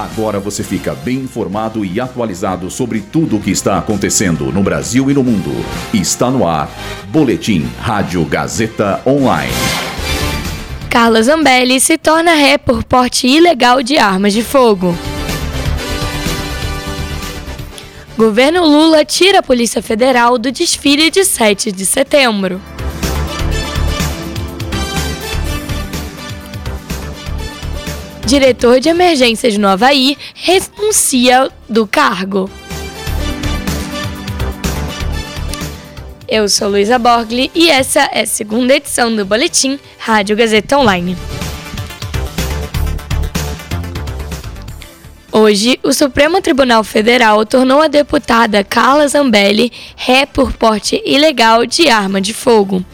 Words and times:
Agora 0.00 0.40
você 0.40 0.64
fica 0.64 0.94
bem 0.94 1.16
informado 1.18 1.84
e 1.84 2.00
atualizado 2.00 2.70
sobre 2.70 3.02
tudo 3.02 3.36
o 3.36 3.40
que 3.40 3.50
está 3.50 3.76
acontecendo 3.76 4.50
no 4.50 4.62
Brasil 4.62 5.10
e 5.10 5.14
no 5.14 5.22
mundo. 5.22 5.50
Está 5.92 6.30
no 6.30 6.48
ar. 6.48 6.70
Boletim 7.08 7.68
Rádio 7.78 8.24
Gazeta 8.24 9.02
Online. 9.04 9.52
Carla 10.88 11.22
Zambelli 11.22 11.78
se 11.78 11.98
torna 11.98 12.32
ré 12.32 12.56
por 12.56 12.82
porte 12.82 13.26
ilegal 13.26 13.82
de 13.82 13.98
armas 13.98 14.32
de 14.32 14.42
fogo. 14.42 14.96
Governo 18.16 18.64
Lula 18.64 19.04
tira 19.04 19.40
a 19.40 19.42
Polícia 19.42 19.82
Federal 19.82 20.38
do 20.38 20.50
desfile 20.50 21.10
de 21.10 21.26
7 21.26 21.70
de 21.70 21.84
setembro. 21.84 22.58
Diretor 28.30 28.78
de 28.78 28.88
emergências 28.88 29.58
no 29.58 29.66
Havaí 29.66 30.16
renuncia 30.34 31.50
do 31.68 31.84
cargo. 31.84 32.48
Eu 36.28 36.48
sou 36.48 36.68
Luísa 36.68 36.96
Borgli 36.96 37.50
e 37.56 37.68
essa 37.68 38.08
é 38.12 38.20
a 38.20 38.26
segunda 38.26 38.76
edição 38.76 39.16
do 39.16 39.24
Boletim 39.24 39.80
Rádio 39.98 40.36
Gazeta 40.36 40.78
Online. 40.78 41.16
Hoje, 45.32 45.80
o 45.82 45.92
Supremo 45.92 46.40
Tribunal 46.40 46.84
Federal 46.84 47.44
tornou 47.44 47.82
a 47.82 47.88
deputada 47.88 48.62
Carla 48.62 49.08
Zambelli 49.08 49.72
ré 49.96 50.24
por 50.24 50.52
porte 50.52 51.02
ilegal 51.04 51.66
de 51.66 51.88
arma 51.88 52.20
de 52.20 52.32
fogo. 52.32 52.84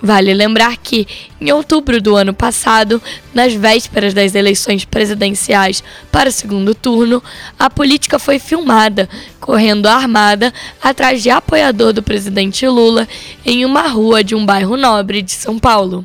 Vale 0.00 0.32
lembrar 0.32 0.76
que, 0.76 1.06
em 1.40 1.50
outubro 1.52 2.00
do 2.00 2.14
ano 2.14 2.32
passado, 2.32 3.02
nas 3.34 3.52
vésperas 3.52 4.14
das 4.14 4.34
eleições 4.34 4.84
presidenciais 4.84 5.82
para 6.12 6.28
o 6.28 6.32
segundo 6.32 6.74
turno, 6.74 7.22
a 7.58 7.68
política 7.68 8.18
foi 8.18 8.38
filmada 8.38 9.08
correndo 9.40 9.86
armada 9.86 10.52
atrás 10.80 11.22
de 11.22 11.30
apoiador 11.30 11.92
do 11.92 12.02
presidente 12.02 12.66
Lula 12.66 13.08
em 13.44 13.64
uma 13.64 13.88
rua 13.88 14.22
de 14.22 14.34
um 14.34 14.46
bairro 14.46 14.76
nobre 14.76 15.20
de 15.20 15.32
São 15.32 15.58
Paulo. 15.58 16.04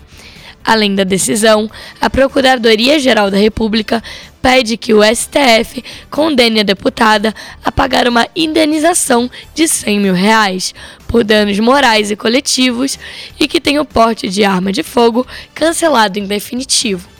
Além 0.63 0.95
da 0.95 1.03
decisão, 1.03 1.69
a 1.99 2.09
Procuradoria-Geral 2.09 3.29
da 3.29 3.37
República 3.37 4.01
pede 4.41 4.75
que 4.75 4.93
o 4.93 5.01
STF 5.03 5.83
condene 6.09 6.59
a 6.59 6.63
deputada 6.63 7.33
a 7.63 7.71
pagar 7.71 8.07
uma 8.07 8.27
indenização 8.35 9.29
de 9.53 9.67
100 9.67 9.99
mil 9.99 10.13
reais 10.13 10.73
por 11.07 11.23
danos 11.23 11.59
morais 11.59 12.11
e 12.11 12.15
coletivos 12.15 12.97
e 13.39 13.47
que 13.47 13.61
tenha 13.61 13.81
o 13.81 13.85
porte 13.85 14.27
de 14.29 14.43
arma 14.43 14.71
de 14.71 14.83
fogo 14.83 15.25
cancelado 15.53 16.19
em 16.19 16.25
definitivo. 16.25 17.12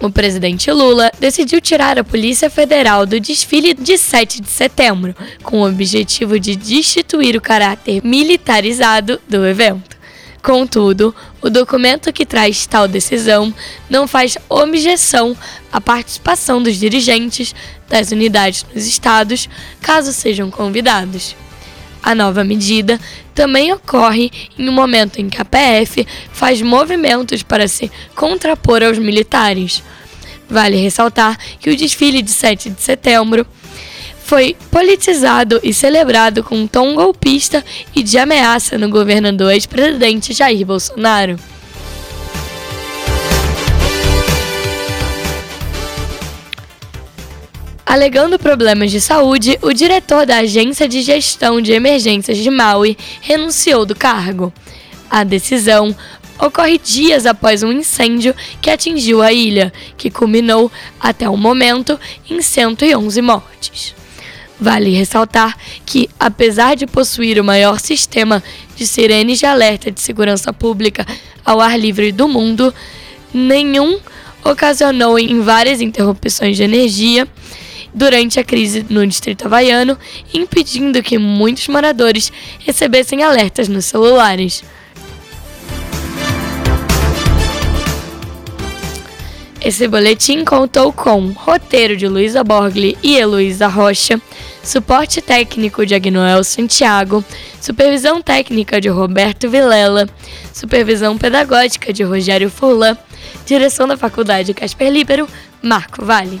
O 0.00 0.10
presidente 0.10 0.70
Lula 0.70 1.10
decidiu 1.18 1.60
tirar 1.60 1.98
a 1.98 2.04
Polícia 2.04 2.48
Federal 2.48 3.04
do 3.04 3.18
desfile 3.18 3.74
de 3.74 3.98
7 3.98 4.40
de 4.40 4.48
setembro, 4.48 5.14
com 5.42 5.60
o 5.60 5.68
objetivo 5.68 6.38
de 6.38 6.54
destituir 6.54 7.36
o 7.36 7.40
caráter 7.40 8.00
militarizado 8.04 9.20
do 9.28 9.44
evento. 9.44 9.98
Contudo, 10.40 11.12
o 11.42 11.50
documento 11.50 12.12
que 12.12 12.24
traz 12.24 12.64
tal 12.64 12.86
decisão 12.86 13.52
não 13.90 14.06
faz 14.06 14.38
objeção 14.48 15.36
à 15.72 15.80
participação 15.80 16.62
dos 16.62 16.76
dirigentes 16.76 17.52
das 17.88 18.12
unidades 18.12 18.64
nos 18.72 18.86
estados, 18.86 19.48
caso 19.80 20.12
sejam 20.12 20.48
convidados. 20.48 21.34
A 22.02 22.14
nova 22.14 22.44
medida 22.44 22.98
também 23.34 23.72
ocorre 23.72 24.30
em 24.58 24.68
um 24.68 24.72
momento 24.72 25.20
em 25.20 25.28
que 25.28 25.40
a 25.40 25.44
PF 25.44 26.06
faz 26.32 26.62
movimentos 26.62 27.42
para 27.42 27.68
se 27.68 27.90
contrapor 28.14 28.82
aos 28.82 28.98
militares. 28.98 29.82
Vale 30.48 30.76
ressaltar 30.76 31.38
que 31.60 31.70
o 31.70 31.76
desfile 31.76 32.22
de 32.22 32.30
7 32.30 32.70
de 32.70 32.80
setembro 32.80 33.46
foi 34.24 34.56
politizado 34.70 35.58
e 35.62 35.72
celebrado 35.72 36.44
com 36.44 36.54
um 36.54 36.66
tom 36.66 36.94
golpista 36.94 37.64
e 37.94 38.02
de 38.02 38.18
ameaça 38.18 38.76
no 38.76 38.88
governo 38.88 39.32
do 39.32 39.50
ex-presidente 39.50 40.34
Jair 40.34 40.66
Bolsonaro. 40.66 41.38
Alegando 47.88 48.38
problemas 48.38 48.90
de 48.90 49.00
saúde, 49.00 49.58
o 49.62 49.72
diretor 49.72 50.26
da 50.26 50.40
Agência 50.40 50.86
de 50.86 51.00
Gestão 51.00 51.58
de 51.58 51.72
Emergências 51.72 52.36
de 52.36 52.50
Maui 52.50 52.98
renunciou 53.22 53.86
do 53.86 53.96
cargo. 53.96 54.52
A 55.08 55.24
decisão 55.24 55.96
ocorre 56.38 56.76
dias 56.76 57.24
após 57.24 57.62
um 57.62 57.72
incêndio 57.72 58.34
que 58.60 58.68
atingiu 58.68 59.22
a 59.22 59.32
ilha, 59.32 59.72
que 59.96 60.10
culminou, 60.10 60.70
até 61.00 61.30
o 61.30 61.36
momento, 61.38 61.98
em 62.28 62.42
111 62.42 63.22
mortes. 63.22 63.94
Vale 64.60 64.90
ressaltar 64.90 65.56
que, 65.86 66.10
apesar 66.20 66.76
de 66.76 66.86
possuir 66.86 67.40
o 67.40 67.44
maior 67.44 67.80
sistema 67.80 68.44
de 68.76 68.86
sirenes 68.86 69.38
de 69.38 69.46
alerta 69.46 69.90
de 69.90 70.02
segurança 70.02 70.52
pública 70.52 71.06
ao 71.42 71.58
ar 71.58 71.80
livre 71.80 72.12
do 72.12 72.28
mundo, 72.28 72.72
nenhum 73.32 73.98
ocasionou 74.44 75.18
em 75.18 75.40
várias 75.40 75.80
interrupções 75.80 76.54
de 76.54 76.62
energia 76.62 77.26
durante 77.98 78.38
a 78.38 78.44
crise 78.44 78.86
no 78.88 79.04
Distrito 79.04 79.46
Havaiano, 79.46 79.98
impedindo 80.32 81.02
que 81.02 81.18
muitos 81.18 81.66
moradores 81.66 82.32
recebessem 82.60 83.24
alertas 83.24 83.66
nos 83.68 83.84
celulares. 83.84 84.62
Esse 89.60 89.88
boletim 89.88 90.44
contou 90.44 90.92
com 90.92 91.32
roteiro 91.32 91.96
de 91.96 92.06
Luísa 92.06 92.44
Borgli 92.44 92.96
e 93.02 93.16
Heloísa 93.16 93.66
Rocha, 93.66 94.20
suporte 94.62 95.20
técnico 95.20 95.84
de 95.84 95.96
Agnoel 95.96 96.44
Santiago, 96.44 97.24
supervisão 97.60 98.22
técnica 98.22 98.80
de 98.80 98.88
Roberto 98.88 99.50
Vilela, 99.50 100.08
supervisão 100.54 101.18
pedagógica 101.18 101.92
de 101.92 102.04
Rogério 102.04 102.48
Furlan, 102.48 102.96
direção 103.44 103.88
da 103.88 103.96
Faculdade 103.96 104.54
Casper 104.54 104.92
Libero, 104.92 105.28
Marco 105.60 106.04
Vale. 106.04 106.40